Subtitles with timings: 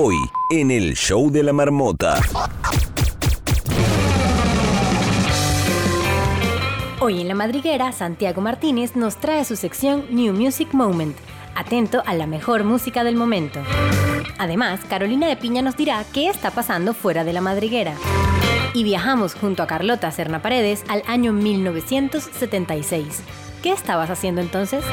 [0.00, 0.16] Hoy,
[0.50, 2.20] en el show de la marmota.
[7.00, 11.16] Hoy en la madriguera, Santiago Martínez nos trae su sección New Music Moment,
[11.56, 13.58] atento a la mejor música del momento.
[14.38, 17.94] Además, Carolina de Piña nos dirá qué está pasando fuera de la madriguera.
[18.74, 23.20] Y viajamos junto a Carlota Serna Paredes al año 1976.
[23.64, 24.84] ¿Qué estabas haciendo entonces?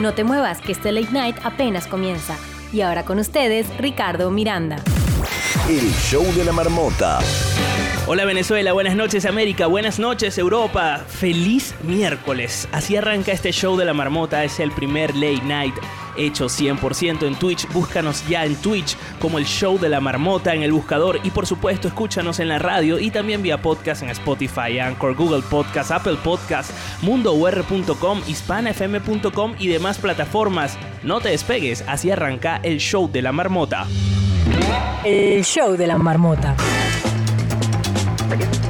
[0.00, 2.36] No te muevas, que este late night apenas comienza.
[2.74, 4.78] Y ahora con ustedes, Ricardo Miranda.
[5.68, 7.20] El show de la marmota.
[8.06, 12.68] Hola Venezuela, buenas noches América, buenas noches Europa, feliz miércoles.
[12.70, 15.74] Así arranca este show de la marmota, es el primer late night
[16.18, 17.66] hecho 100% en Twitch.
[17.72, 21.46] Búscanos ya en Twitch como el show de la marmota en el buscador y por
[21.46, 26.18] supuesto escúchanos en la radio y también vía podcast en Spotify, Anchor, Google Podcast, Apple
[26.22, 30.76] Podcast, mundour.com, hispanafm.com y demás plataformas.
[31.02, 33.86] No te despegues, así arranca el show de la marmota.
[35.04, 36.54] El show de la marmota.
[38.34, 38.63] African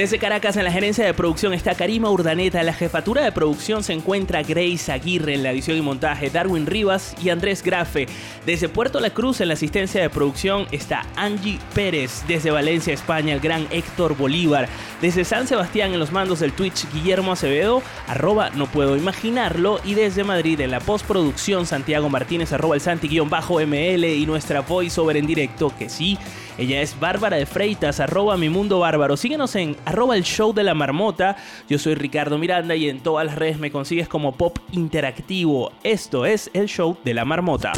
[0.00, 2.58] Desde Caracas, en la gerencia de producción está Karima Urdaneta.
[2.58, 6.64] En la jefatura de producción se encuentra Grace Aguirre en la edición y montaje, Darwin
[6.64, 8.06] Rivas y Andrés Grafe.
[8.46, 12.24] Desde Puerto La Cruz, en la asistencia de producción, está Angie Pérez.
[12.26, 14.70] Desde Valencia, España, el gran Héctor Bolívar.
[15.02, 19.80] Desde San Sebastián, en los mandos del Twitch, Guillermo Acevedo, arroba no puedo imaginarlo.
[19.84, 25.26] Y desde Madrid, en la postproducción, Santiago Martínez, arroba el Santi-ML y nuestra voiceover en
[25.26, 26.16] directo, que sí
[26.58, 29.16] ella es Bárbara de Freitas, arroba mi mundo bárbaro.
[29.16, 31.36] Síguenos en arroba el show de la marmota.
[31.68, 35.72] Yo soy Ricardo Miranda y en todas las redes me consigues como Pop Interactivo.
[35.82, 37.72] Esto es el show de la marmota.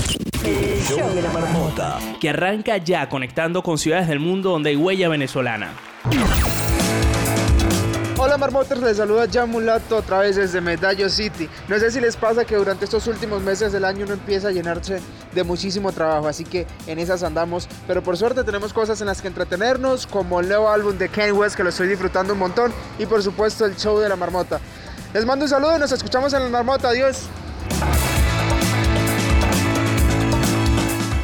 [0.45, 1.99] El show de la marmota.
[2.21, 5.71] Que arranca ya conectando con ciudades del mundo donde hay huella venezolana.
[8.25, 11.49] Hola marmotas, les saluda Jan Mulato otra vez desde Medallo City.
[11.67, 14.51] No sé si les pasa que durante estos últimos meses del año uno empieza a
[14.53, 15.01] llenarse
[15.35, 17.67] de muchísimo trabajo, así que en esas andamos.
[17.89, 21.33] Pero por suerte tenemos cosas en las que entretenernos, como el nuevo álbum de Kanye
[21.33, 24.61] West que lo estoy disfrutando un montón y por supuesto el show de la marmota.
[25.13, 26.91] Les mando un saludo y nos escuchamos en la marmota.
[26.91, 27.25] Adiós.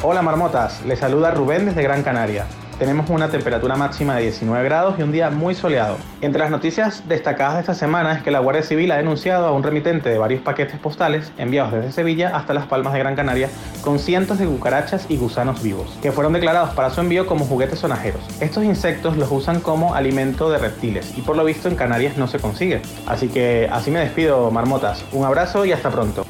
[0.03, 2.45] Hola marmotas, les saluda Rubén desde Gran Canaria.
[2.79, 5.97] Tenemos una temperatura máxima de 19 grados y un día muy soleado.
[6.21, 9.51] Entre las noticias destacadas de esta semana es que la Guardia Civil ha denunciado a
[9.51, 13.49] un remitente de varios paquetes postales enviados desde Sevilla hasta Las Palmas de Gran Canaria
[13.81, 17.79] con cientos de cucarachas y gusanos vivos, que fueron declarados para su envío como juguetes
[17.79, 18.21] sonajeros.
[18.39, 22.29] Estos insectos los usan como alimento de reptiles y por lo visto en Canarias no
[22.29, 22.81] se consigue.
[23.05, 25.03] Así que así me despido, marmotas.
[25.11, 26.25] Un abrazo y hasta pronto.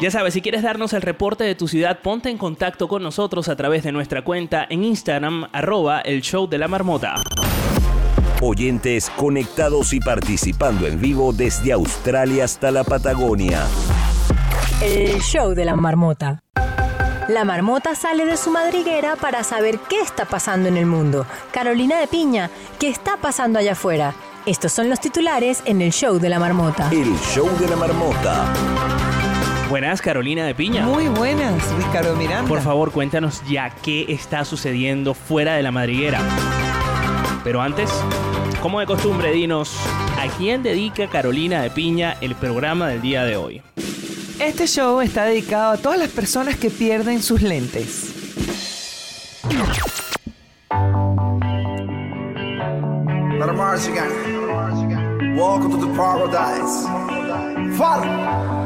[0.00, 3.48] Ya sabes, si quieres darnos el reporte de tu ciudad, ponte en contacto con nosotros
[3.48, 7.14] a través de nuestra cuenta en Instagram, arroba el show de la marmota.
[8.42, 13.64] Oyentes conectados y participando en vivo desde Australia hasta la Patagonia.
[14.82, 16.42] El show de la marmota.
[17.28, 21.24] La marmota sale de su madriguera para saber qué está pasando en el mundo.
[21.50, 24.14] Carolina de Piña, ¿qué está pasando allá afuera?
[24.44, 26.90] Estos son los titulares en el show de la marmota.
[26.92, 28.44] El show de la marmota.
[29.68, 30.86] Buenas, Carolina de Piña.
[30.86, 32.48] Muy buenas, Ricardo Miranda.
[32.48, 36.20] Por favor, cuéntanos ya qué está sucediendo fuera de la madriguera.
[37.42, 37.90] Pero antes,
[38.62, 39.76] como de costumbre, dinos,
[40.20, 43.62] ¿a quién dedica Carolina de Piña el programa del día de hoy?
[44.38, 48.12] Este show está dedicado a todas las personas que pierden sus lentes.
[55.36, 56.86] Welcome to the paradise.
[57.76, 58.65] Follow.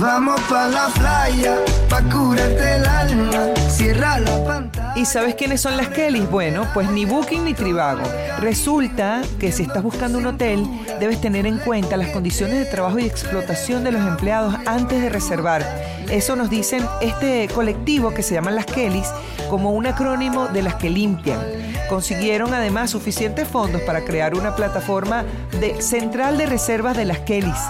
[0.00, 1.56] Vamos pa' la playa,
[1.88, 4.92] pa' curarte el alma, cierra la pantalla.
[4.96, 6.30] ¿Y sabes quiénes son las Kellys?
[6.30, 8.02] Bueno, pues ni Booking ni Trivago.
[8.40, 10.66] Resulta que si estás buscando un hotel,
[10.98, 15.08] debes tener en cuenta las condiciones de trabajo y explotación de los empleados antes de
[15.08, 15.62] reservar.
[16.10, 19.08] Eso nos dicen este colectivo que se llaman las Kellys
[19.50, 21.40] como un acrónimo de las que limpian.
[21.88, 25.24] Consiguieron además suficientes fondos para crear una plataforma
[25.60, 27.60] de central de reservas de las Kellys.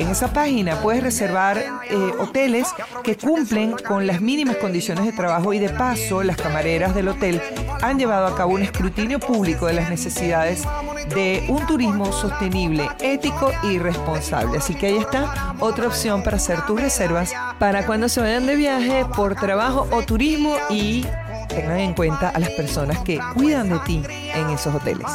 [0.00, 2.68] En esa página puedes reservar eh, hoteles
[3.04, 7.42] que cumplen con las mínimas condiciones de trabajo y de paso las camareras del hotel
[7.82, 10.62] han llevado a cabo un escrutinio público de las necesidades
[11.14, 14.56] de un turismo sostenible, ético y responsable.
[14.56, 18.56] Así que ahí está otra opción para hacer tus reservas para cuando se vayan de
[18.56, 21.04] viaje por trabajo o turismo y
[21.48, 24.02] tengan en cuenta a las personas que cuidan de ti
[24.34, 25.06] en esos hoteles.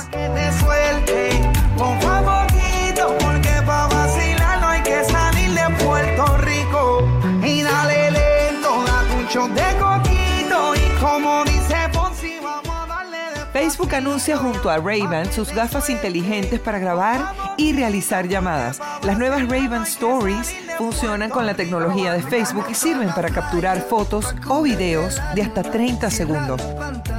[13.66, 18.80] Facebook anuncia junto a Ray-Ban sus gafas inteligentes para grabar y realizar llamadas.
[19.02, 24.36] Las nuevas Ray-Ban Stories funcionan con la tecnología de Facebook y sirven para capturar fotos
[24.48, 26.62] o videos de hasta 30 segundos.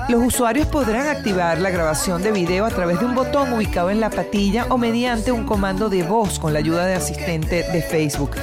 [0.09, 3.99] Los usuarios podrán activar la grabación de video a través de un botón ubicado en
[3.99, 8.37] la patilla o mediante un comando de voz con la ayuda de asistente de Facebook.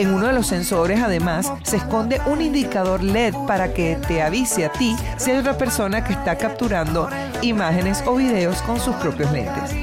[0.00, 4.64] En uno de los sensores, además, se esconde un indicador LED para que te avise
[4.64, 7.08] a ti si hay otra persona que está capturando
[7.42, 9.74] imágenes o videos con sus propios lentes.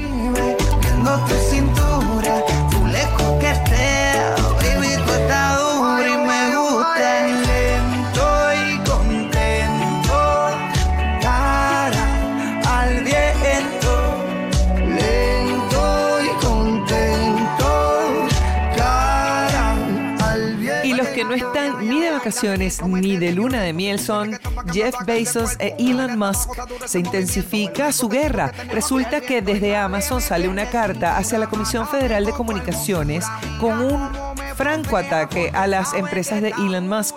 [22.88, 24.38] Ni de luna de miel son
[24.72, 26.50] Jeff Bezos e Elon Musk.
[26.84, 28.52] Se intensifica su guerra.
[28.70, 33.24] Resulta que desde Amazon sale una carta hacia la Comisión Federal de Comunicaciones
[33.60, 34.10] con un
[34.56, 37.16] franco ataque a las empresas de Elon Musk.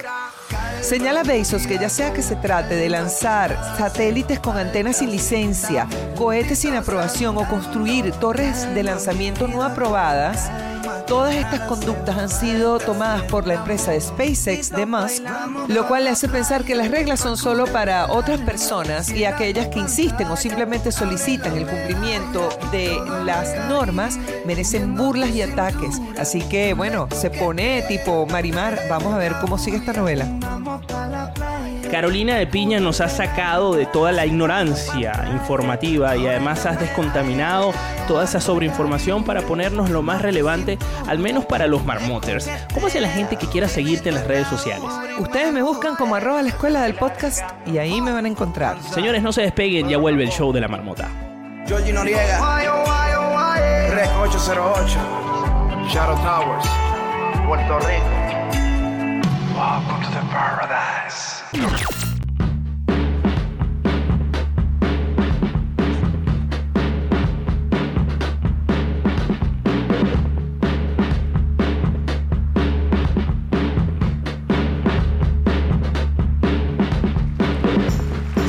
[0.81, 5.88] Señala Bezos que ya sea que se trate de lanzar satélites con antenas sin licencia,
[6.18, 10.50] cohetes sin aprobación o construir torres de lanzamiento no aprobadas,
[11.12, 15.22] todas estas conductas han sido tomadas por la empresa de SpaceX de Musk,
[15.68, 19.68] lo cual le hace pensar que las reglas son solo para otras personas y aquellas
[19.68, 26.00] que insisten o simplemente solicitan el cumplimiento de las normas merecen burlas y ataques.
[26.18, 30.25] Así que bueno, se pone tipo Marimar, vamos a ver cómo sigue esta novela.
[31.91, 37.73] Carolina de Piña nos ha sacado de toda la ignorancia informativa y además has descontaminado
[38.07, 42.49] toda esa sobreinformación para ponernos lo más relevante, al menos para los marmoters.
[42.73, 44.89] ¿Cómo hace la gente que quiera seguirte en las redes sociales?
[45.19, 48.81] Ustedes me buscan como arroba la escuela del podcast y ahí me van a encontrar.
[48.81, 51.09] Señores, no se despeguen, ya vuelve el show de la marmota.
[51.67, 52.39] Georgie Noriega,
[53.89, 54.97] Rec 808,
[55.89, 56.65] Shadow Towers,
[57.45, 58.21] Puerto Rico.
[59.53, 61.40] Welcome to the paradise.
[61.53, 62.11] Yeah.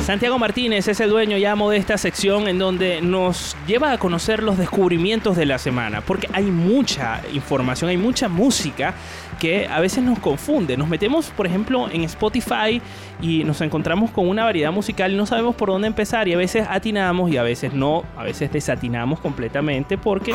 [0.03, 3.97] Santiago Martínez es el dueño y amo de esta sección en donde nos lleva a
[3.97, 8.95] conocer los descubrimientos de la semana, porque hay mucha información, hay mucha música
[9.39, 10.75] que a veces nos confunde.
[10.75, 12.81] Nos metemos, por ejemplo, en Spotify
[13.21, 16.37] y nos encontramos con una variedad musical y no sabemos por dónde empezar y a
[16.37, 20.33] veces atinamos y a veces no, a veces desatinamos completamente porque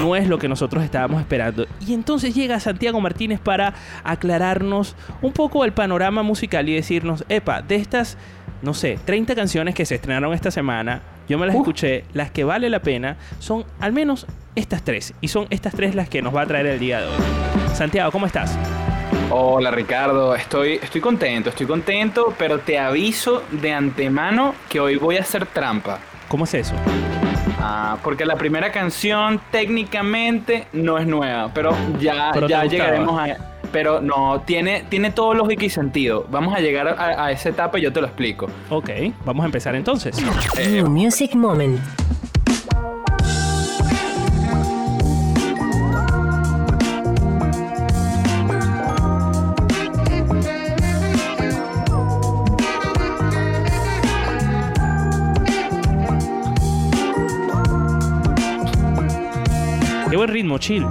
[0.00, 1.66] no es lo que nosotros estábamos esperando.
[1.86, 3.74] Y entonces llega Santiago Martínez para
[4.04, 8.16] aclararnos un poco el panorama musical y decirnos, epa, de estas,
[8.62, 12.44] no sé, 30 canciones que se estrenaron esta semana, yo me las escuché, las que
[12.44, 15.14] vale la pena son al menos estas tres.
[15.20, 17.74] Y son estas tres las que nos va a traer el día de hoy.
[17.74, 18.56] Santiago, ¿cómo estás?
[19.30, 25.16] Hola Ricardo, estoy, estoy contento, estoy contento, pero te aviso de antemano que hoy voy
[25.16, 25.98] a hacer trampa.
[26.28, 26.74] ¿Cómo es eso?
[27.58, 33.51] Ah, porque la primera canción técnicamente no es nueva, pero ya, Pero ya llegaremos a...
[33.72, 36.26] Pero no, tiene, tiene todo lógica y sentido.
[36.30, 38.46] Vamos a llegar a, a esa etapa y yo te lo explico.
[38.68, 38.90] Ok,
[39.24, 40.16] vamos a empezar entonces.
[40.70, 41.80] New Music Moment.
[60.10, 60.86] Qué buen ritmo, chill.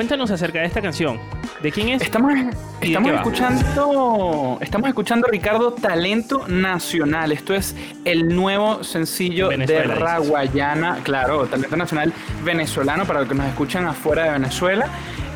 [0.00, 1.20] Cuéntanos acerca de esta canción.
[1.62, 2.00] ¿De quién es?
[2.00, 2.32] Estamos,
[2.80, 7.32] escuchando, estamos escuchando Ricardo Talento Nacional.
[7.32, 7.76] Esto es
[8.06, 10.02] el nuevo sencillo Venezuela, de dices.
[10.02, 14.86] Raguayana, claro, Talento Nacional venezolano para los que nos escuchan afuera de Venezuela.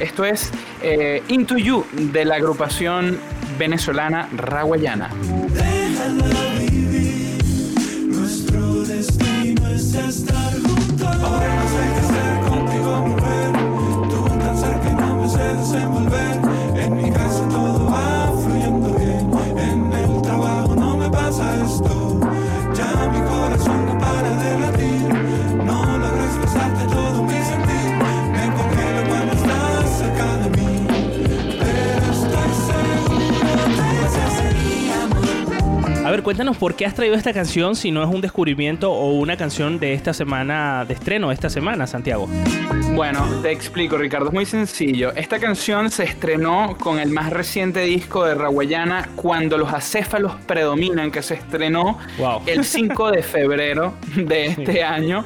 [0.01, 0.51] Esto es
[0.83, 3.19] eh, Into You de la agrupación
[3.59, 5.11] venezolana Raguayana.
[8.09, 12.24] Nuestro destino es estar juntos.
[16.17, 16.44] haven't
[36.23, 39.79] cuéntanos por qué has traído esta canción si no es un descubrimiento o una canción
[39.79, 42.29] de esta semana, de estreno de esta semana, Santiago.
[42.95, 44.29] Bueno, te explico, Ricardo.
[44.29, 45.13] Es muy sencillo.
[45.17, 51.11] Esta canción se estrenó con el más reciente disco de Rawayana, Cuando los acéfalos predominan,
[51.11, 52.43] que se estrenó Wow.
[52.47, 55.25] el 5 de febrero de este año.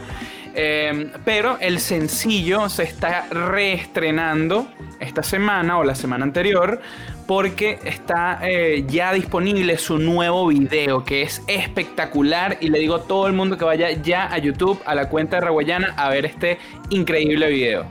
[0.55, 4.67] Eh, pero el sencillo se está reestrenando
[4.99, 6.81] esta semana o la semana anterior
[7.29, 13.03] porque está eh, ya disponible su nuevo video que es espectacular y le digo a
[13.03, 16.25] todo el mundo que vaya ya a YouTube, a la cuenta de Rawayana a ver
[16.25, 16.57] este
[16.89, 17.87] increíble video.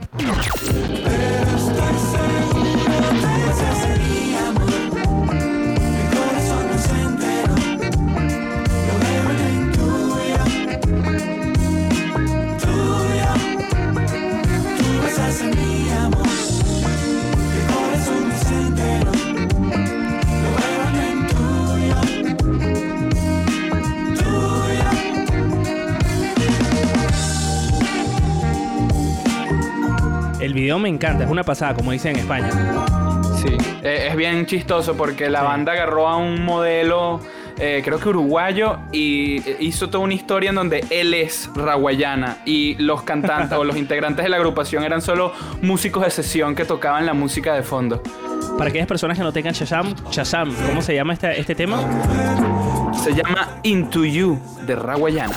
[30.40, 32.50] El video me encanta, es una pasada, como dicen en España.
[33.36, 37.20] Sí, eh, es bien chistoso porque la banda agarró a un modelo,
[37.58, 42.38] eh, creo que uruguayo, y eh, hizo toda una historia en donde él es rawayana
[42.44, 46.64] y los cantantes o los integrantes de la agrupación eran solo músicos de sesión que
[46.64, 48.00] tocaban la música de fondo.
[48.56, 51.80] Para aquellas personas que no tengan Shazam, Shazam, ¿cómo se llama este, este tema?
[53.02, 55.34] Se llama Into You de Rawayana.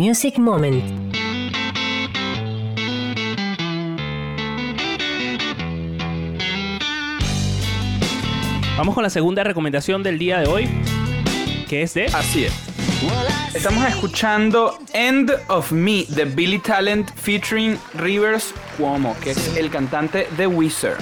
[0.00, 0.82] Music Moment.
[8.78, 10.68] Vamos con la segunda recomendación del día de hoy,
[11.70, 12.06] que es de...
[12.06, 12.52] Así es.
[13.54, 20.26] Estamos escuchando End of Me de Billy Talent featuring Rivers Cuomo, que es el cantante
[20.36, 20.96] de Weezer.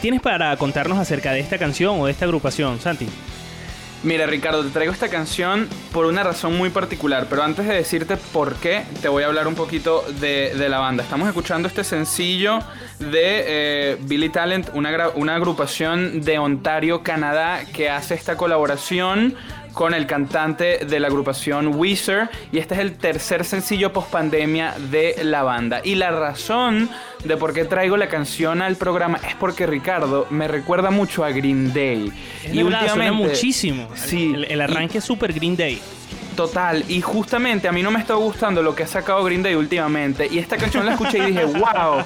[0.00, 3.06] ¿Qué tienes para contarnos acerca de esta canción o de esta agrupación, Santi?
[4.02, 8.16] Mira, Ricardo, te traigo esta canción por una razón muy particular, pero antes de decirte
[8.16, 11.02] por qué, te voy a hablar un poquito de, la banda.
[11.02, 12.60] Estamos escuchando este sencillo
[12.98, 19.34] de eh, Billy Talent, una agrupación de Ontario, Canadá, que hace esta colaboración
[19.72, 24.74] con el cantante de la agrupación Weezer y este es el tercer sencillo post pandemia
[24.90, 26.88] de la banda y la razón
[27.24, 31.30] de por qué traigo la canción al programa es porque Ricardo me recuerda mucho a
[31.30, 32.12] Green Day
[32.44, 33.88] Es verdad, suena muchísimo.
[33.94, 35.80] sí El, el arranque es super Green Day.
[36.36, 39.54] Total, y justamente a mí no me está gustando lo que ha sacado Green Day
[39.54, 40.28] últimamente.
[40.30, 42.00] Y esta canción la escuché y dije, wow,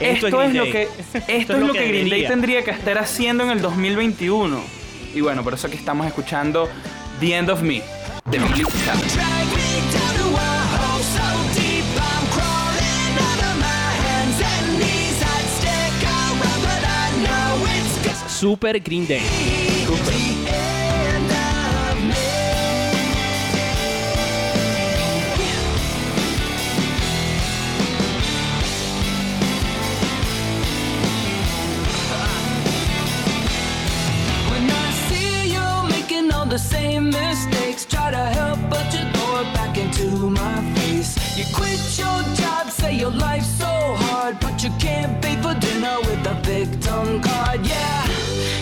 [0.00, 2.96] Esto esto, es lo que, Esto esto es lo que Green Day tendría que estar
[2.98, 4.60] haciendo en el 2021.
[5.14, 6.68] Y bueno, por eso que estamos escuchando
[7.20, 7.82] The End of Me.
[8.30, 9.12] De Billy Talent.
[9.14, 9.66] Drag me
[36.56, 41.12] the same mistakes, try to help, but you throw it back into my face.
[41.36, 43.72] You quit your job, say your life's so
[44.04, 47.60] hard, but you can't pay for dinner with a victim card.
[47.66, 48.06] Yeah,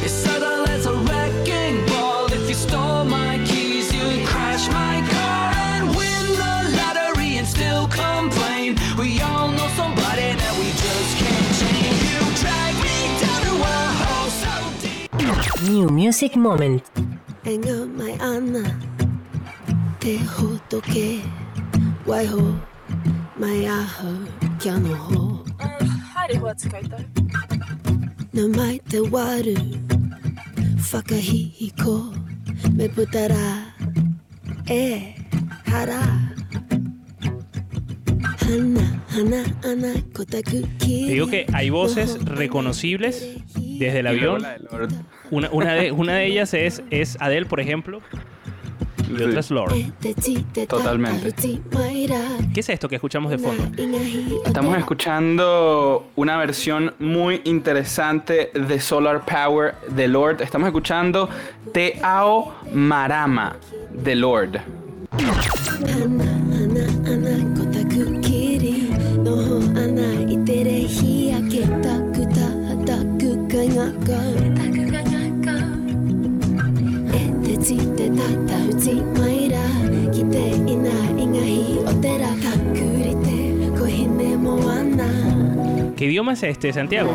[0.03, 2.27] it's subtle as a wrecking ball.
[2.33, 7.87] If you stole my keys, you'd crash my car and win the lottery and still
[7.87, 8.75] complain.
[8.99, 11.99] We all know somebody that we just can't change.
[12.11, 15.71] You drag me down to a hole so deep.
[15.71, 16.83] New Music Moment.
[17.45, 18.65] Enga mai ana
[20.01, 21.21] Te ho toke
[22.07, 22.45] Wai ho
[23.37, 24.13] Mai aha
[24.61, 25.45] Kia no ho.
[28.33, 29.59] Na mai te waru
[30.91, 32.25] Whakahihiko
[32.73, 33.75] me putará,
[34.67, 35.15] eh,
[35.67, 36.03] hará.
[38.41, 44.43] Hana, hana, ana, kotaku Te digo que hay voces reconocibles desde el avión.
[45.35, 48.01] Una, una de, una de ellas es, es Adele, por ejemplo.
[49.11, 49.75] Y otra es Lord.
[50.69, 51.35] Totalmente.
[52.55, 53.65] ¿Qué es esto que escuchamos de fondo?
[54.47, 60.41] Estamos escuchando una versión muy interesante de Solar Power de Lord.
[60.41, 61.29] Estamos escuchando
[61.73, 63.57] Te Ao Marama
[63.93, 64.61] de Lord.
[86.35, 87.15] ¿Qué idioma es este, Santiago?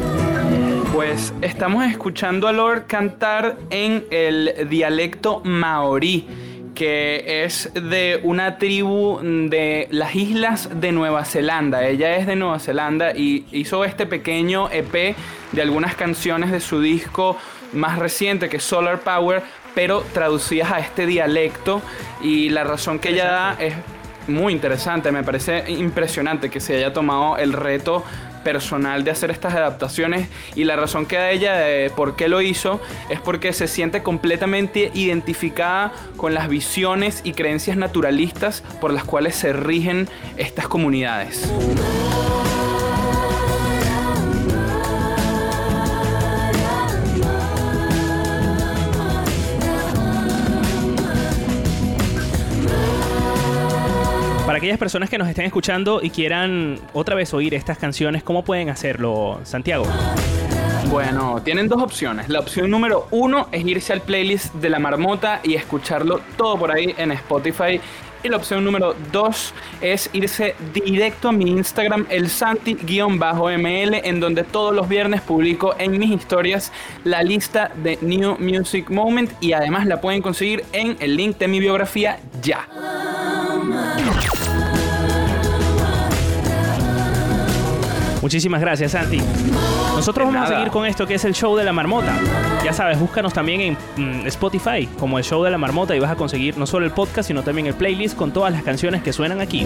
[0.94, 6.26] Pues estamos escuchando a Lord cantar en el dialecto maorí,
[6.74, 11.86] que es de una tribu de las islas de Nueva Zelanda.
[11.86, 15.16] Ella es de Nueva Zelanda y hizo este pequeño EP
[15.52, 17.36] de algunas canciones de su disco
[17.74, 19.44] más reciente que es Solar Power,
[19.76, 21.82] pero traducidas a este dialecto
[22.22, 23.74] y la razón que ella da es
[24.30, 28.06] muy interesante, me parece impresionante que se haya tomado el reto
[28.43, 32.41] personal de hacer estas adaptaciones y la razón que da ella de por qué lo
[32.41, 32.79] hizo
[33.10, 39.36] es porque se siente completamente identificada con las visiones y creencias naturalistas por las cuales
[39.36, 41.50] se rigen estas comunidades.
[54.60, 58.69] Aquellas personas que nos estén escuchando y quieran otra vez oír estas canciones, ¿cómo pueden
[58.69, 59.86] hacerlo, Santiago?
[60.89, 62.28] Bueno, tienen dos opciones.
[62.28, 66.72] La opción número uno es irse al playlist de la marmota y escucharlo todo por
[66.72, 67.80] ahí en Spotify.
[68.22, 74.43] Y la opción número dos es irse directo a mi Instagram, el Santi-ML, en donde
[74.43, 76.74] todos los viernes publico en mis historias
[77.06, 81.48] la lista de New Music Moment y además la pueden conseguir en el link de
[81.48, 82.67] mi biografía ya.
[88.21, 89.17] Muchísimas gracias, Santi.
[89.95, 92.13] Nosotros De vamos a seguir con esto que es el show de la marmota.
[92.63, 96.12] Ya sabes, búscanos también en mm, Spotify como el show de la marmota y vas
[96.12, 99.13] a conseguir no solo el podcast, sino también el playlist con todas las canciones que
[99.13, 99.65] suenan aquí.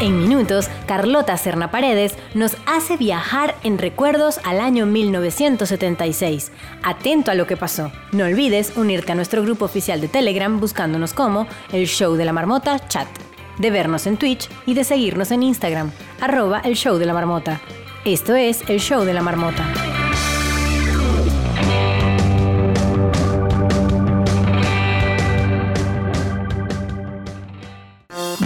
[0.00, 6.50] En minutos, Carlota Serna Paredes nos hace viajar en recuerdos al año 1976.
[6.82, 7.92] Atento a lo que pasó.
[8.10, 12.32] No olvides unirte a nuestro grupo oficial de Telegram buscándonos como el Show de la
[12.32, 13.06] Marmota Chat,
[13.58, 17.60] de vernos en Twitch y de seguirnos en Instagram, arroba el Show de la Marmota.
[18.04, 19.64] Esto es el Show de la Marmota.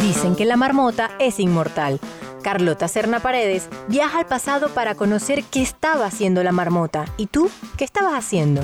[0.03, 1.99] Dicen que la marmota es inmortal.
[2.45, 7.07] Carlota Serna Paredes viaja al pasado para conocer qué estaba haciendo la marmota.
[7.17, 7.51] ¿Y tú?
[7.79, 8.61] ¿Qué estabas haciendo?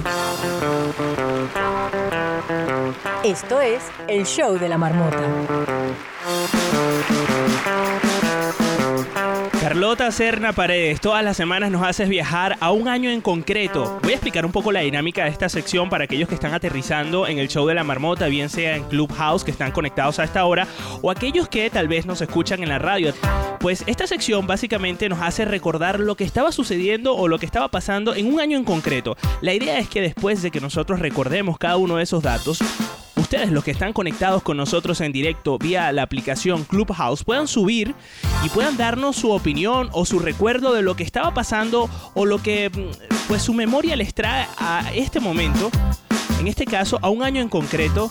[3.25, 5.23] Esto es el show de la marmota.
[9.61, 14.01] Carlota Serna Paredes, todas las semanas nos haces viajar a un año en concreto.
[14.03, 17.27] Voy a explicar un poco la dinámica de esta sección para aquellos que están aterrizando
[17.27, 20.47] en el show de la marmota, bien sea en Clubhouse, que están conectados a esta
[20.47, 20.67] hora,
[21.03, 23.13] o aquellos que tal vez nos escuchan en la radio.
[23.61, 27.69] Pues esta sección básicamente nos hace recordar lo que estaba sucediendo o lo que estaba
[27.69, 29.19] pasando en un año en concreto.
[29.43, 32.61] La idea es que después de que nosotros recordemos cada uno de esos datos,
[33.31, 37.95] ustedes los que están conectados con nosotros en directo vía la aplicación Clubhouse puedan subir
[38.45, 42.43] y puedan darnos su opinión o su recuerdo de lo que estaba pasando o lo
[42.43, 45.71] que mm, pues su memoria les trae a este momento,
[46.41, 48.11] en este caso a un año en concreto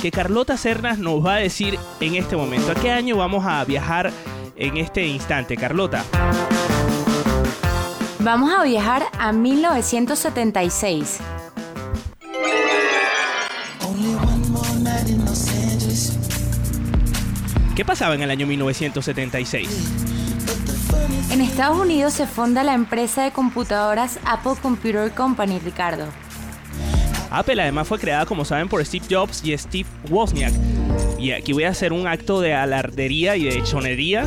[0.00, 2.70] que Carlota Cernas nos va a decir en este momento.
[2.70, 4.12] ¿A qué año vamos a viajar
[4.54, 6.04] en este instante, Carlota?
[8.20, 11.18] Vamos a viajar a 1976.
[17.74, 19.68] ¿Qué pasaba en el año 1976?
[21.30, 26.06] En Estados Unidos se funda la empresa de computadoras Apple Computer Company, Ricardo.
[27.30, 30.52] Apple además fue creada, como saben, por Steve Jobs y Steve Wozniak.
[31.18, 34.26] Y aquí voy a hacer un acto de alardería y de chonería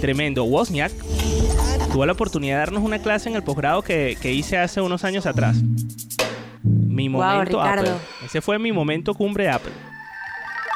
[0.00, 0.44] tremendo.
[0.44, 0.92] Wozniak
[1.92, 5.04] tuvo la oportunidad de darnos una clase en el posgrado que, que hice hace unos
[5.04, 5.58] años atrás.
[6.62, 7.60] Mi momento.
[7.60, 7.92] Apple.
[8.24, 9.72] Ese fue mi momento cumbre Apple.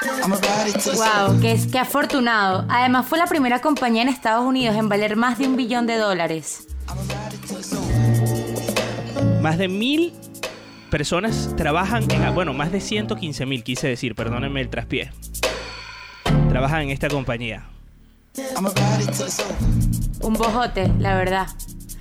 [0.03, 2.65] Wow, qué, qué afortunado.
[2.69, 5.97] Además fue la primera compañía en Estados Unidos en valer más de un billón de
[5.97, 6.67] dólares.
[9.43, 10.13] Más de mil
[10.91, 12.35] personas trabajan en...
[12.35, 15.13] Bueno, más de 115 mil, quise decir, perdónenme el traspié.
[16.49, 17.65] Trabajan en esta compañía.
[20.21, 21.47] Un bojote, la verdad.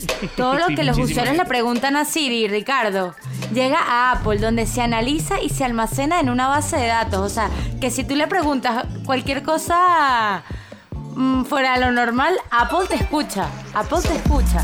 [0.38, 1.46] Todo lo Sí, que los usuarios le gente.
[1.46, 3.16] preguntan preguntan a Siri, Ricardo,
[3.54, 7.20] llega a Apple, donde se analiza y se almacena en una base de datos.
[7.20, 7.50] O sea,
[7.82, 10.44] que si tú le preguntas cualquier cosa
[11.16, 13.50] mm, fuera de lo normal, Apple te escucha.
[13.74, 14.64] Apple te escucha.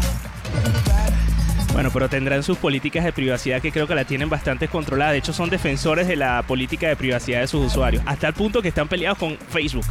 [1.73, 5.11] Bueno, pero tendrán sus políticas de privacidad que creo que la tienen bastante controlada.
[5.11, 8.01] De hecho, son defensores de la política de privacidad de sus usuarios.
[8.05, 9.85] Hasta el punto que están peleados con Facebook.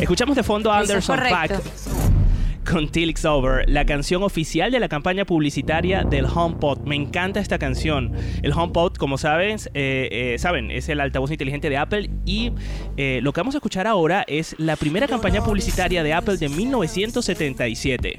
[0.00, 2.07] Escuchamos de fondo a es Anderson Paak correcto.
[2.70, 6.80] Con Till Over, la canción oficial de la campaña publicitaria del HomePod.
[6.80, 8.12] Me encanta esta canción.
[8.42, 12.52] El HomePod, como saben, eh, eh, saben, es el altavoz inteligente de Apple y
[12.96, 16.48] eh, lo que vamos a escuchar ahora es la primera campaña publicitaria de Apple de
[16.48, 18.16] 1977.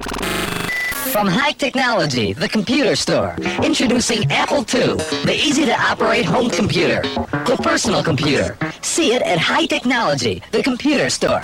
[1.12, 7.02] From High Technology, the computer store, introducing Apple II, the easy to operate home computer,
[7.46, 8.56] the personal computer.
[8.82, 11.42] See it at High Technology, the computer store.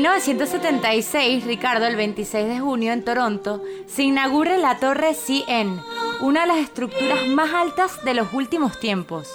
[0.00, 5.78] 1976, Ricardo, el 26 de junio en Toronto, se inaugura la Torre CN,
[6.22, 9.28] una de las estructuras más altas de los últimos tiempos.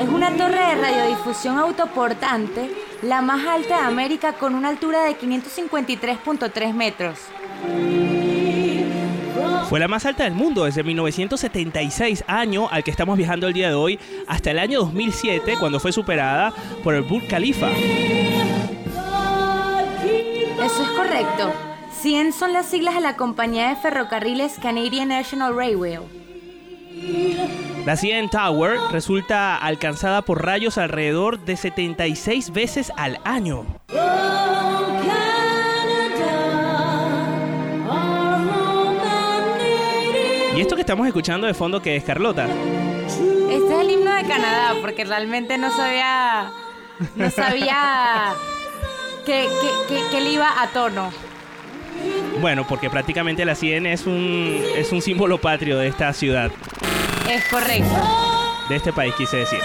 [0.00, 5.18] Es una torre de radiodifusión autoportante, la más alta de América con una altura de
[5.18, 7.18] 553.3 metros.
[9.72, 13.68] Fue la más alta del mundo desde 1976, año al que estamos viajando el día
[13.68, 16.52] de hoy, hasta el año 2007, cuando fue superada
[16.84, 17.70] por el Burj Khalifa.
[20.62, 21.54] Eso es correcto.
[22.02, 26.00] 100 son las siglas de la compañía de ferrocarriles Canadian National Railway.
[27.86, 33.64] La CN Tower resulta alcanzada por rayos alrededor de 76 veces al año.
[40.56, 42.46] Y esto que estamos escuchando de fondo que es Carlota.
[42.46, 46.50] Este es el himno de Canadá, porque realmente no sabía.
[47.16, 48.32] No sabía
[49.26, 49.48] que,
[49.88, 51.10] que, que- que él iba a tono.
[52.40, 56.50] Bueno, porque prácticamente la CN es un, es un símbolo patrio de esta ciudad,
[57.30, 57.94] Es correcto.
[58.68, 59.60] de este país, quise decir.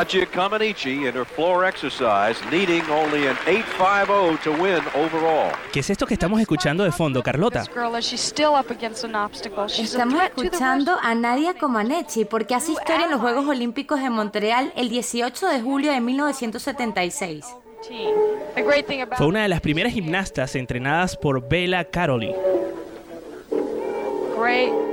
[0.00, 5.52] Nadia Comaneci in her floor exercise, needing only an 8.50 to win overall.
[5.74, 7.64] ¿Qué es esto que estamos escuchando de fondo, Carlota?
[7.74, 9.68] girl as she's still up against an obstacle.
[9.68, 14.08] She's a Estamos escuchando a Nadia Comaneci porque hace historia en los Juegos Olímpicos de
[14.08, 17.44] Montreal el 18 de julio de 1976.
[17.86, 18.14] team.
[18.54, 22.34] The great thing about Fue una de las primeras gimnastas entrenadas por Bella Caroli.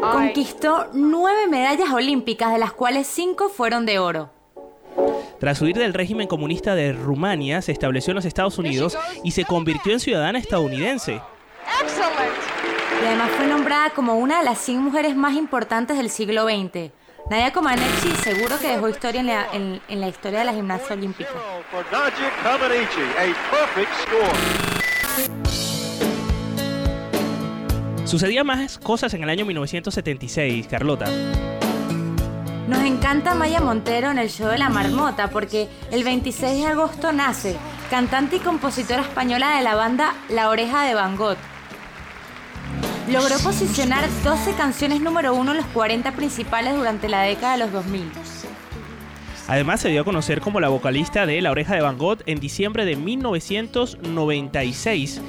[0.01, 4.36] Conquistó nueve medallas olímpicas, de las cuales cinco fueron de oro.
[5.39, 9.45] Tras huir del régimen comunista de Rumania, se estableció en los Estados Unidos y se
[9.45, 11.21] convirtió en ciudadana estadounidense.
[13.01, 16.91] Y además fue nombrada como una de las 100 mujeres más importantes del siglo XX.
[17.29, 20.95] Nadia Comaneci seguro que dejó historia en la, en- en la historia de la gimnasia
[20.95, 21.29] olímpica.
[21.69, 24.37] For Nadia Comaneci, a perfect score.
[28.07, 31.05] Sucedían más cosas en el año 1976, Carlota.
[32.67, 37.13] Nos encanta Maya Montero en el show de la marmota porque el 26 de agosto
[37.13, 37.55] nace,
[37.89, 41.37] cantante y compositora española de la banda La Oreja de Van Gogh.
[43.09, 47.71] Logró posicionar 12 canciones número uno en los 40 principales durante la década de los
[47.71, 48.11] 2000.
[49.47, 52.41] Además, se dio a conocer como la vocalista de La Oreja de Van Gogh en
[52.41, 55.21] diciembre de 1996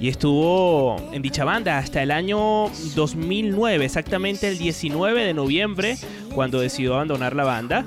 [0.00, 5.98] y estuvo en dicha banda hasta el año 2009, exactamente el 19 de noviembre,
[6.34, 7.84] cuando decidió abandonar la banda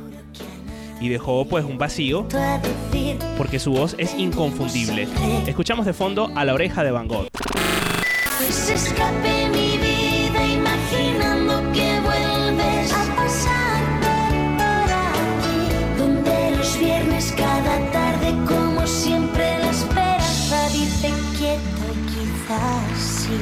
[1.01, 2.27] y dejó pues un vacío
[3.37, 5.07] porque su voz es inconfundible.
[5.47, 7.27] Escuchamos de fondo a La Oreja de Van Gogh.
[21.37, 23.39] Quieto y quizás sí.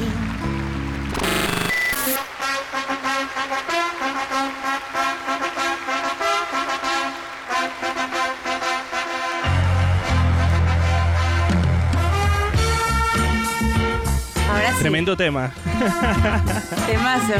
[14.49, 15.51] Ahora Tremendo tema.
[16.87, 17.33] Temazo.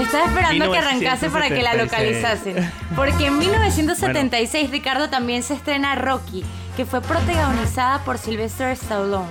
[0.00, 1.82] Estaba esperando que arrancase para que la 1976.
[1.82, 2.72] localizasen.
[2.96, 6.44] Porque en 1976, Ricardo, también se estrena Rocky,
[6.76, 9.28] que fue protagonizada por Sylvester Stallone.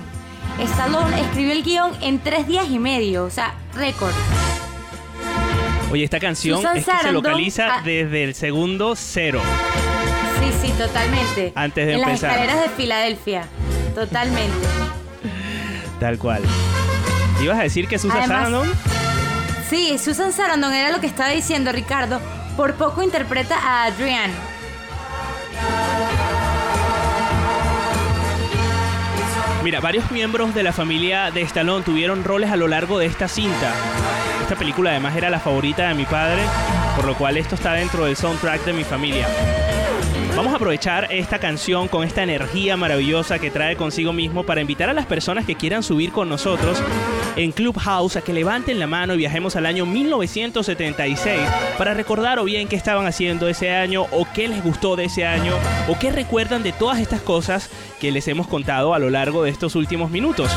[0.60, 4.12] Stallone escribió el guion en tres días y medio, o sea, récord.
[5.90, 7.82] Oye, esta canción Susan es que se localiza ah.
[7.84, 9.40] desde el segundo cero.
[10.40, 11.52] Sí, sí, totalmente.
[11.54, 12.30] Antes de en empezar.
[12.30, 13.44] las escaleras de Filadelfia.
[13.94, 14.56] Totalmente.
[16.00, 16.42] Tal cual.
[17.42, 18.72] ¿Ibas a decir que Susan Además- Sarandon?
[19.68, 22.20] Sí, Susan Sarandon era lo que estaba diciendo Ricardo.
[22.56, 24.51] Por poco interpreta a Adrienne.
[29.62, 33.28] Mira, varios miembros de la familia de Stallone tuvieron roles a lo largo de esta
[33.28, 33.72] cinta.
[34.40, 36.42] Esta película además era la favorita de mi padre,
[36.96, 39.28] por lo cual esto está dentro del soundtrack de mi familia.
[40.36, 44.88] Vamos a aprovechar esta canción con esta energía maravillosa que trae consigo mismo para invitar
[44.88, 46.82] a las personas que quieran subir con nosotros
[47.36, 51.40] en Clubhouse a que levanten la mano y viajemos al año 1976
[51.78, 55.26] para recordar o bien qué estaban haciendo ese año o qué les gustó de ese
[55.26, 55.54] año
[55.88, 59.50] o qué recuerdan de todas estas cosas que les hemos contado a lo largo de
[59.50, 60.50] estos últimos minutos.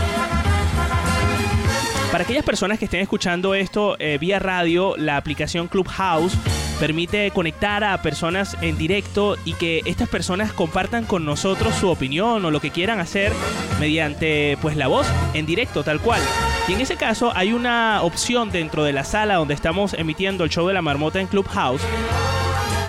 [2.11, 6.33] Para aquellas personas que estén escuchando esto eh, vía radio, la aplicación Clubhouse
[6.79, 12.43] permite conectar a personas en directo y que estas personas compartan con nosotros su opinión
[12.43, 13.31] o lo que quieran hacer
[13.79, 16.21] mediante pues la voz en directo tal cual.
[16.67, 20.49] Y en ese caso hay una opción dentro de la sala donde estamos emitiendo el
[20.49, 21.81] show de la marmota en Clubhouse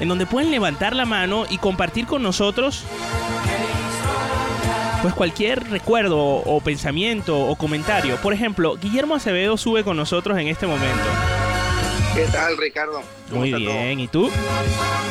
[0.01, 2.85] en donde pueden levantar la mano y compartir con nosotros
[5.03, 8.17] pues cualquier recuerdo o pensamiento o comentario.
[8.17, 11.46] Por ejemplo, Guillermo Acevedo sube con nosotros en este momento.
[12.17, 13.03] ¿Qué tal, Ricardo?
[13.29, 13.61] ¿Cómo Muy todo?
[13.61, 14.31] bien, ¿y tú?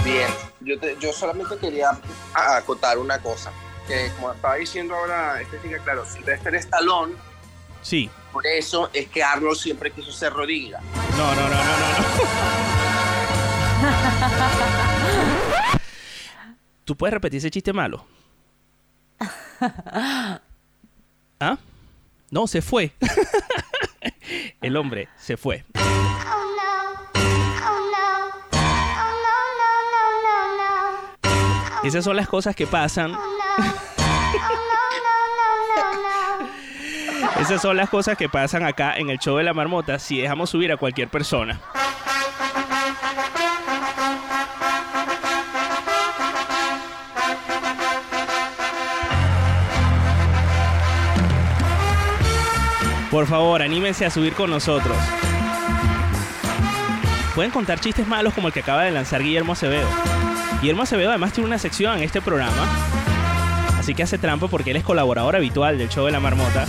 [0.03, 0.27] Bien.
[0.61, 1.91] Yo, te- yo solamente quería
[2.33, 3.51] acotar una cosa.
[3.87, 7.13] Que como estaba diciendo ahora este chica, claro, Sylvester Stallone,
[7.83, 8.09] Sí.
[8.33, 10.79] por eso es que Arnold siempre quiso ser rodilla.
[11.15, 12.05] No, no, no, no, no, no.
[16.85, 18.05] ¿Tú puedes repetir ese chiste malo?
[21.39, 21.57] ¿Ah?
[22.31, 22.91] No, se fue.
[24.61, 25.63] El hombre se fue.
[31.85, 33.15] Esas son las cosas que pasan.
[37.39, 40.49] Esas son las cosas que pasan acá en el show de la marmota si dejamos
[40.49, 41.61] subir a cualquier persona.
[53.11, 54.97] Por favor, anímense a subir con nosotros.
[57.35, 60.24] Pueden contar chistes malos como el que acaba de lanzar Guillermo Acevedo.
[60.61, 62.65] Guillermo Acevedo además tiene una sección en este programa.
[63.77, 66.65] Así que hace trampa porque él es colaborador habitual del show de la marmota.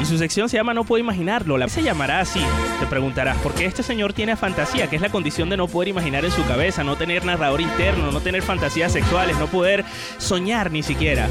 [0.00, 1.58] Y su sección se llama No puedo imaginarlo.
[1.58, 2.40] La se llamará así.
[2.80, 4.88] Te preguntarás, ¿por qué este señor tiene fantasía?
[4.88, 8.12] Que es la condición de no poder imaginar en su cabeza, no tener narrador interno,
[8.12, 9.84] no tener fantasías sexuales, no poder
[10.18, 11.28] soñar ni siquiera.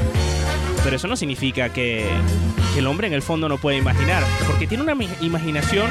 [0.82, 2.08] Pero eso no significa que,
[2.76, 4.22] el hombre en el fondo no puede imaginar.
[4.46, 5.90] Porque tiene una imaginación,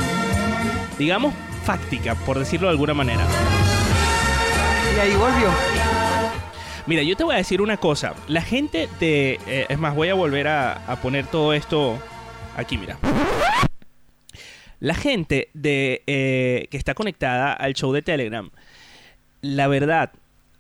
[0.98, 3.26] digamos, fáctica, por decirlo de alguna manera.
[4.96, 5.50] Y ahí volvió.
[6.88, 8.14] Mira, yo te voy a decir una cosa.
[8.28, 9.40] La gente de...
[9.48, 12.00] eh, es más, voy a volver a, a poner todo esto
[12.56, 12.98] aquí, mira.
[14.80, 18.50] La gente de eh, que está conectada al show de Telegram,
[19.42, 20.12] la verdad,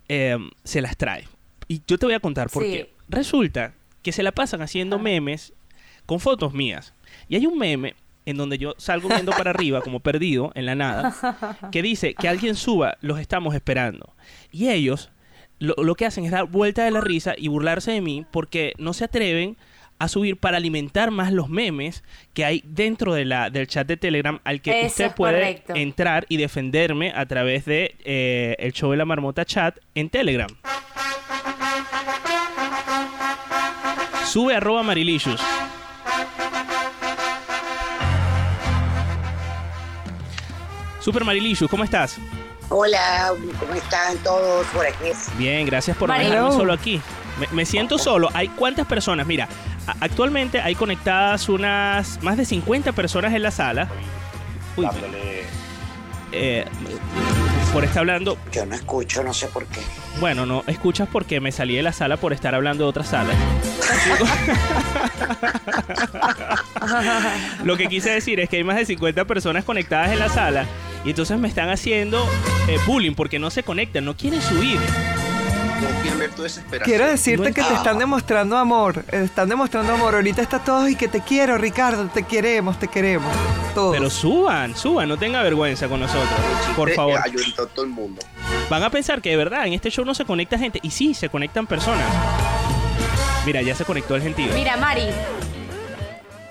[0.09, 1.27] eh, se las trae.
[1.67, 2.71] Y yo te voy a contar por Sí.
[2.71, 2.93] qué.
[3.07, 5.53] Resulta que se la pasan haciendo memes
[6.05, 6.93] con fotos mías.
[7.27, 7.95] Y hay un meme
[8.25, 11.15] en donde yo salgo viendo para arriba como perdido en la nada,
[11.71, 14.15] que dice que alguien suba, los estamos esperando.
[14.51, 15.11] Y ellos
[15.59, 18.73] lo, lo que hacen es dar vuelta de la risa y burlarse de mí porque
[18.77, 19.57] no se atreven
[19.97, 23.95] a subir para alimentar más los memes que hay dentro de la, del chat de
[23.95, 25.73] Telegram al que Eso usted puede correcto.
[25.75, 30.49] entrar y defenderme a través de eh, el show de la marmota chat en Telegram.
[34.25, 35.41] Sube arroba Marilicious.
[41.05, 42.17] Super Marilicious, ¿cómo estás?
[42.69, 45.11] Hola, ¿cómo están todos por aquí?
[45.37, 46.99] Bien, gracias por dejarme solo aquí.
[47.39, 48.27] Me, me siento solo.
[48.33, 49.27] ¿Hay cuántas personas?
[49.27, 49.47] Mira,
[49.99, 53.87] actualmente hay conectadas unas más de 50 personas en la sala.
[54.77, 54.87] Uy,
[56.31, 56.65] eh,
[57.71, 58.39] por estar hablando.
[58.51, 59.81] Yo no escucho, no sé por qué.
[60.19, 63.31] Bueno, no escuchas porque me salí de la sala por estar hablando de otra sala.
[67.63, 70.65] Lo que quise decir es que hay más de 50 personas conectadas en la sala
[71.05, 72.27] y entonces me están haciendo
[72.67, 74.79] eh, bullying porque no se conectan, no quieren subir.
[74.79, 76.83] No quieren ver tu desesperación.
[76.85, 79.03] Quiero decirte No que te están demostrando amor.
[79.11, 80.15] eh, Están demostrando amor.
[80.15, 82.05] Ahorita está todos y que te quiero, Ricardo.
[82.07, 83.31] Te queremos, te queremos.
[83.75, 83.93] Todos.
[83.95, 86.29] Pero suban, suban, no tenga vergüenza con nosotros.
[86.77, 87.19] Por favor.
[87.23, 88.21] Ayudito a todo el mundo.
[88.69, 90.79] Van a pensar que de verdad en este show no se conecta gente.
[90.81, 92.07] Y sí, se conectan personas.
[93.45, 94.51] Mira, ya se conectó el gentío.
[94.55, 95.07] Mira, Mari,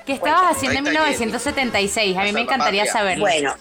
[0.07, 2.17] ¿qué estabas haciendo en 1976?
[2.19, 3.25] A mí me encantaría saberlo.
[3.25, 3.55] Bueno,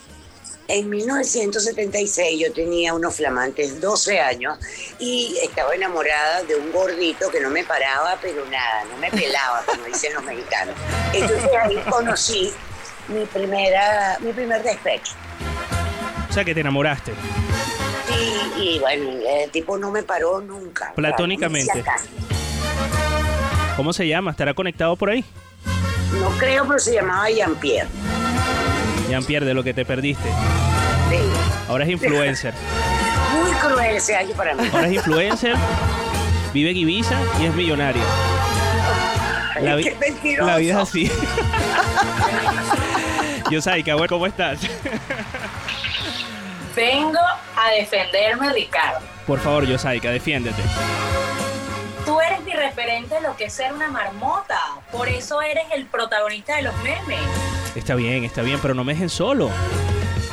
[0.68, 4.58] en 1976 yo tenía unos flamantes 12 años
[5.00, 9.64] y estaba enamorada de un gordito que no me paraba, pero nada, no me pelaba,
[9.66, 10.76] como dicen los mexicanos.
[11.14, 12.52] Entonces ahí conocí
[13.08, 15.14] mi primera, mi primer despecho.
[16.30, 17.14] O sea que te enamoraste.
[18.58, 20.94] Y, y bueno, el tipo no me paró nunca.
[20.96, 21.84] Platónicamente.
[23.76, 24.32] ¿Cómo se llama?
[24.32, 25.26] ¿Estará conectado por ahí?
[26.20, 27.88] No creo, pero se llamaba Jean-Pierre.
[29.10, 30.30] Jean-Pierre, de lo que te perdiste.
[31.10, 31.18] Sí.
[31.68, 32.54] Ahora es influencer.
[33.34, 34.68] Muy cruel ese año para mí.
[34.72, 35.56] Ahora es influencer,
[36.54, 38.04] vive en Ibiza y es millonario.
[39.62, 39.84] La, vi-
[40.22, 41.12] Qué la vida es así.
[43.52, 44.60] Yo soy bueno, ¿cómo estás?
[46.76, 49.00] Vengo a defenderme, Ricardo.
[49.28, 50.62] Por favor, Yosaika, defiéndete.
[52.14, 54.60] Tú eres mi referente de lo que es ser una marmota.
[54.92, 57.20] Por eso eres el protagonista de los memes.
[57.74, 59.50] Está bien, está bien, pero no me dejen solo.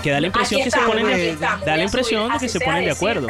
[0.02, 2.60] Que da la impresión que se ponen de, da la impresión subir, de que se
[2.60, 3.28] ponen de acuerdo.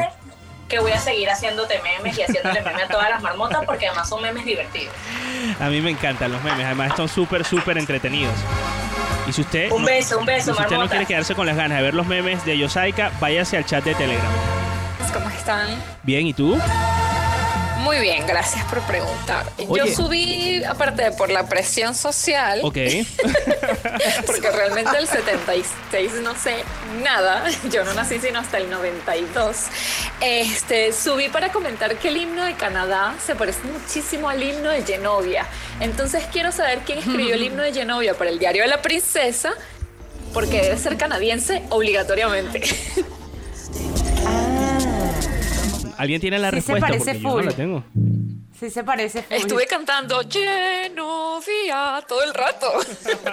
[0.68, 4.08] Que voy a seguir haciéndote memes y haciéndole memes a todas las marmotas porque además
[4.08, 4.96] son memes divertidos.
[5.60, 8.34] A mí me encantan los memes, además son súper, súper entretenidos.
[9.28, 11.78] Y si usted, Un beso, un beso, si usted no quiere quedarse con las ganas
[11.78, 14.32] de ver los memes de Yosaika, váyase al chat de Telegram.
[15.14, 15.68] ¿Cómo están?
[16.02, 16.58] Bien, ¿y tú?
[17.80, 19.50] Muy bien, gracias por preguntar.
[19.66, 19.82] Oye.
[19.84, 22.76] Yo subí, aparte de por la presión social, Ok.
[24.26, 26.56] porque realmente el 76 no sé
[27.02, 29.56] nada, yo no nací sino hasta el 92,
[30.20, 34.82] este, subí para comentar que el himno de Canadá se parece muchísimo al himno de
[34.82, 35.46] Genovia.
[35.80, 39.52] Entonces quiero saber quién escribió el himno de Genovia para el diario de la princesa,
[40.34, 42.62] porque debe ser canadiense obligatoriamente.
[46.00, 46.86] ¿Alguien tiene la Sí se respuesta?
[46.86, 47.44] parece Porque yo no full.
[47.44, 47.84] la tengo.
[48.58, 49.36] Sí se parece full.
[49.36, 52.66] Estuve cantando Genovia todo el rato.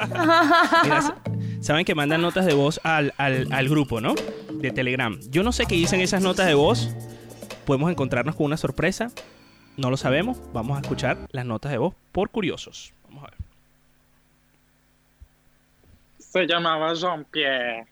[0.84, 1.16] Mira,
[1.62, 4.16] Saben que mandan notas de voz al, al- al grupo, ¿no?
[4.54, 5.18] De Telegram.
[5.30, 6.90] Yo no sé qué dicen esas notas de voz.
[7.66, 9.10] Podemos encontrarnos con una sorpresa.
[9.76, 10.40] No lo sabemos.
[10.54, 12.94] Vamos a escuchar las notas de voz por curiosos.
[13.08, 13.38] Vamos a ver.
[16.20, 17.88] Se llamaba Jean-Pierre.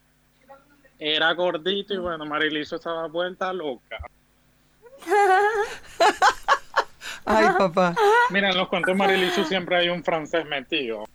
[0.99, 3.97] Era gordito y bueno, Mariliso estaba vuelta loca.
[7.25, 7.95] Ay, papá.
[8.29, 11.05] Mira, en los cuentos de Mariliso siempre hay un francés metido.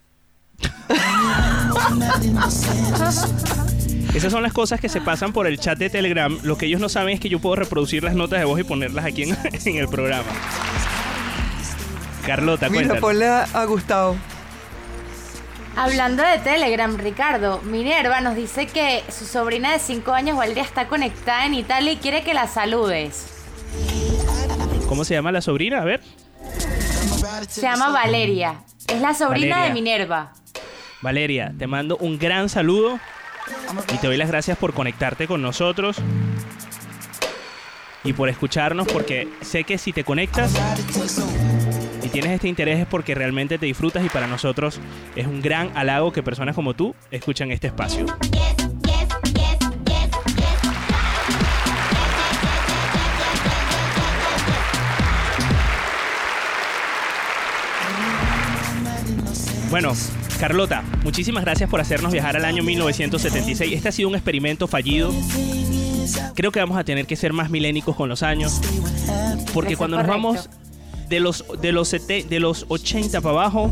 [4.13, 6.37] Esas son las cosas que se pasan por el chat de Telegram.
[6.43, 8.63] Lo que ellos no saben es que yo puedo reproducir las notas de voz y
[8.63, 10.27] ponerlas aquí en, en el programa.
[12.25, 13.01] Carlota, Mira, cuéntanos.
[13.01, 14.17] ponle a, a Gustavo.
[15.77, 20.87] Hablando de Telegram, Ricardo, Minerva nos dice que su sobrina de 5 años, Valeria, está
[20.87, 23.40] conectada en Italia y quiere que la saludes.
[24.91, 25.81] ¿Cómo se llama la sobrina?
[25.81, 26.01] A ver.
[27.47, 28.61] Se llama Valeria.
[28.89, 29.63] Es la sobrina Valeria.
[29.63, 30.33] de Minerva.
[31.01, 32.99] Valeria, te mando un gran saludo
[33.93, 35.95] y te doy las gracias por conectarte con nosotros
[38.03, 40.51] y por escucharnos porque sé que si te conectas
[42.03, 44.81] y tienes este interés es porque realmente te disfrutas y para nosotros
[45.15, 48.07] es un gran halago que personas como tú escuchan este espacio.
[59.71, 59.93] Bueno,
[60.39, 63.73] Carlota, muchísimas gracias por hacernos viajar al año 1976.
[63.73, 65.11] Este ha sido un experimento fallido.
[66.35, 68.59] Creo que vamos a tener que ser más milénicos con los años.
[69.53, 70.49] Porque Eso cuando nos vamos
[71.07, 73.71] de los, de, los sete- de los 80 para abajo,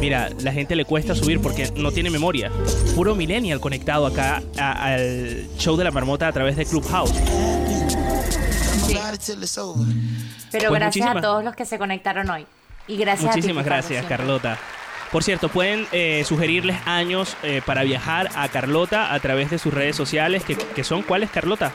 [0.00, 2.50] mira, la gente le cuesta subir porque no tiene memoria.
[2.96, 7.12] Puro millennial conectado acá a- al show de la marmota a través de Clubhouse.
[10.50, 12.46] Pero Pues gracias a todos los que se conectaron hoy.
[12.88, 14.16] Y gracias a ti, Muchísimas gracias, siempre.
[14.16, 14.58] Carlota.
[15.12, 19.72] Por cierto, pueden eh, sugerirles años eh, para viajar a Carlota a través de sus
[19.72, 21.72] redes sociales, que, que son cuáles, Carlota.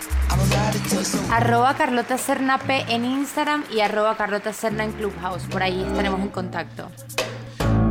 [1.31, 5.43] Arroba Carlota Serna P en Instagram y arroba Carlota Serna en Clubhouse.
[5.43, 6.91] Por ahí estaremos en contacto.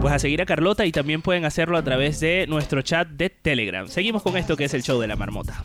[0.01, 3.31] Pues a seguir a Carlota y también pueden hacerlo a través de nuestro chat de
[3.31, 3.89] Telegram.
[3.89, 5.64] Seguimos con esto que es el show de la marmota.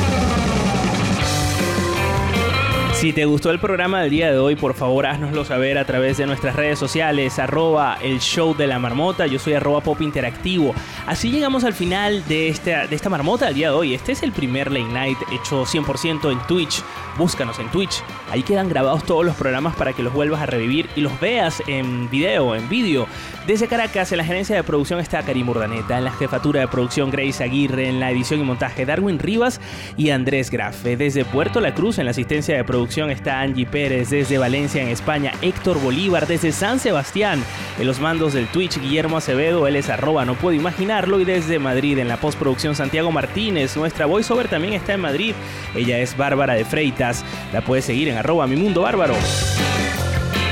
[3.01, 6.17] Si te gustó el programa del día de hoy, por favor haznoslo saber a través
[6.17, 10.75] de nuestras redes sociales, arroba el show de la marmota, yo soy arroba pop interactivo.
[11.07, 13.95] Así llegamos al final de esta, de esta marmota del día de hoy.
[13.95, 16.83] Este es el primer late night hecho 100% en Twitch.
[17.17, 18.03] Búscanos en Twitch.
[18.29, 21.63] Ahí quedan grabados todos los programas para que los vuelvas a revivir y los veas
[21.65, 23.07] en video, en vídeo.
[23.47, 27.09] Desde Caracas, en la gerencia de producción está Karim Urdaneta, en la jefatura de producción
[27.09, 29.59] Grace Aguirre, en la edición y montaje Darwin Rivas
[29.97, 30.95] y Andrés Grafe.
[30.95, 35.31] Desde Puerto La Cruz, en la asistencia de está Angie Pérez, desde Valencia, en España,
[35.41, 37.41] Héctor Bolívar, desde San Sebastián,
[37.79, 41.57] en los mandos del Twitch Guillermo Acevedo, él es arroba, no puedo imaginarlo, y desde
[41.57, 45.33] Madrid, en la postproducción Santiago Martínez, nuestra voiceover también está en Madrid,
[45.73, 47.23] ella es Bárbara de Freitas,
[47.53, 49.15] la puedes seguir en arroba mi mundo bárbaro.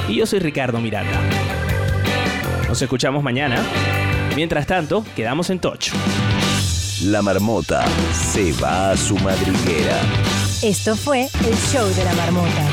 [0.07, 1.19] Y yo soy Ricardo Miranda.
[2.69, 3.61] Nos escuchamos mañana.
[4.35, 5.89] Mientras tanto, quedamos en touch.
[7.03, 7.83] La marmota
[8.13, 10.28] se va a su madriguera.
[10.61, 12.67] Esto fue el show de la marmota.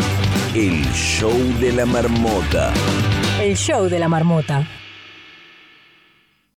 [0.55, 2.75] El show de la marmota.
[3.41, 4.69] El show de la marmota.